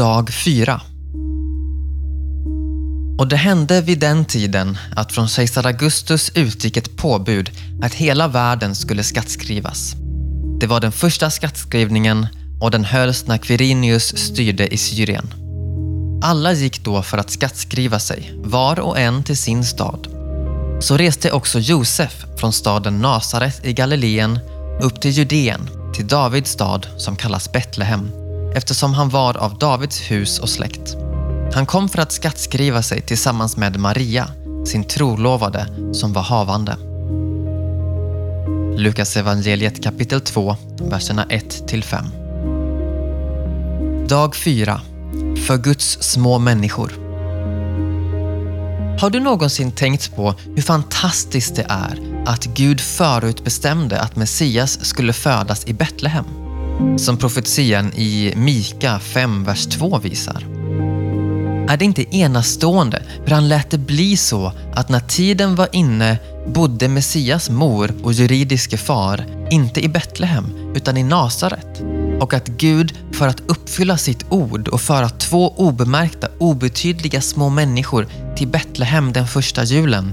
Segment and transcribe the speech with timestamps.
[0.00, 0.80] Dag fyra.
[3.18, 7.50] Och det hände vid den tiden att från kejsar Augustus utgick ett påbud
[7.82, 9.94] att hela världen skulle skattskrivas.
[10.60, 12.26] Det var den första skattskrivningen
[12.60, 15.34] och den hölls när Quirinius styrde i Syrien.
[16.22, 20.08] Alla gick då för att skattskriva sig, var och en till sin stad.
[20.80, 24.38] Så reste också Josef från staden Nasaret i Galileen
[24.82, 28.19] upp till Judeen, till Davids stad som kallas Betlehem,
[28.54, 30.96] eftersom han var av Davids hus och släkt.
[31.54, 34.28] Han kom för att skattskriva sig tillsammans med Maria,
[34.66, 36.76] sin trolovade, som var havande.
[38.76, 44.06] Lukas evangeliet kapitel 2, verserna 1-5.
[44.08, 44.80] Dag 4.
[45.46, 46.92] För Guds små människor.
[49.00, 55.12] Har du någonsin tänkt på hur fantastiskt det är att Gud förutbestämde att Messias skulle
[55.12, 56.39] födas i Betlehem?
[56.96, 60.46] Som profetian i Mika 5, vers 2 visar.
[61.68, 66.18] Är det inte enastående hur han lät det bli så att när tiden var inne
[66.46, 71.82] bodde Messias mor och juridiske far inte i Betlehem utan i Nasaret
[72.20, 78.06] och att Gud för att uppfylla sitt ord och föra två obemärkta, obetydliga små människor
[78.36, 80.12] till Betlehem den första julen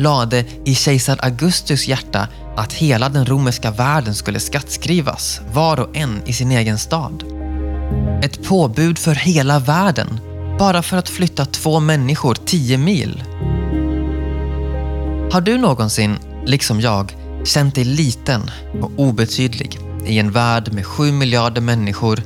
[0.00, 6.22] lade i kejsar Augustus hjärta att hela den romerska världen skulle skattskrivas, var och en
[6.26, 7.24] i sin egen stad.
[8.22, 10.20] Ett påbud för hela världen,
[10.58, 13.24] bara för att flytta två människor tio mil.
[15.32, 18.50] Har du någonsin, liksom jag, känt dig liten
[18.82, 22.22] och obetydlig i en värld med sju miljarder människor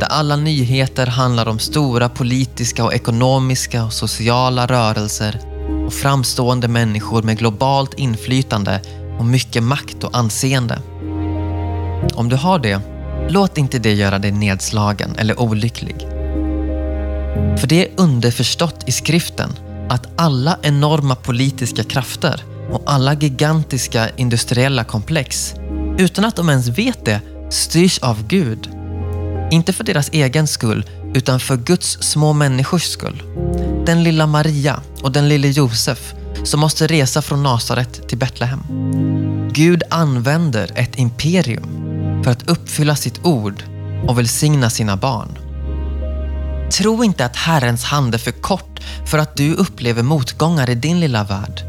[0.00, 5.40] där alla nyheter handlar om stora politiska och ekonomiska och sociala rörelser
[5.86, 8.80] och framstående människor med globalt inflytande
[9.18, 10.78] och mycket makt och anseende.
[12.14, 12.80] Om du har det,
[13.28, 15.96] låt inte det göra dig nedslagen eller olycklig.
[17.58, 19.50] För det är underförstått i skriften
[19.88, 25.54] att alla enorma politiska krafter och alla gigantiska industriella komplex,
[25.98, 27.20] utan att de ens vet det,
[27.50, 28.68] styrs av Gud.
[29.50, 33.22] Inte för deras egen skull, utan för Guds små människors skull.
[33.86, 36.14] Den lilla Maria och den lille Josef
[36.44, 38.60] som måste resa från Nasaret till Betlehem.
[39.52, 41.86] Gud använder ett imperium
[42.24, 43.64] för att uppfylla sitt ord
[44.08, 45.38] och välsigna sina barn.
[46.70, 51.00] Tro inte att Herrens hand är för kort för att du upplever motgångar i din
[51.00, 51.62] lilla värld.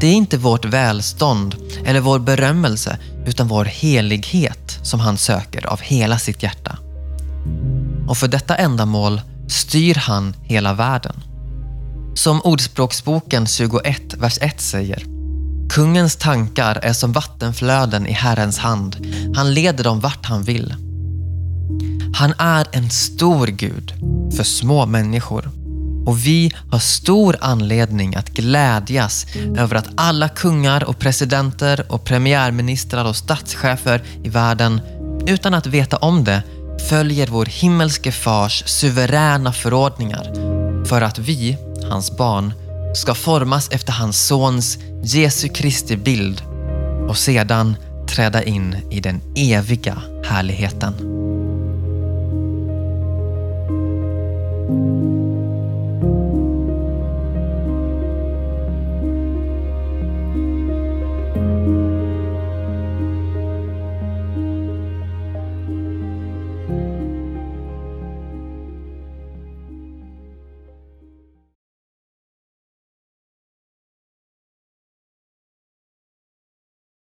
[0.00, 5.80] Det är inte vårt välstånd eller vår berömmelse utan vår helighet som han söker av
[5.80, 6.78] hela sitt hjärta.
[8.08, 11.22] Och för detta ändamål styr han hela världen.
[12.16, 15.04] Som Ordspråksboken 21, vers 1 säger.
[15.70, 18.96] Kungens tankar är som vattenflöden i Herrens hand.
[19.36, 20.74] Han leder dem vart han vill.
[22.14, 23.92] Han är en stor Gud
[24.36, 25.50] för små människor.
[26.06, 33.04] Och vi har stor anledning att glädjas över att alla kungar och presidenter och premiärministrar
[33.04, 34.80] och statschefer i världen,
[35.26, 36.42] utan att veta om det,
[36.88, 40.56] följer vår himmelske fars suveräna förordningar
[40.86, 41.56] för att vi,
[41.90, 42.52] hans barn,
[42.94, 46.42] ska formas efter hans sons Jesu Kristi bild
[47.08, 47.76] och sedan
[48.08, 51.25] träda in i den eviga härligheten.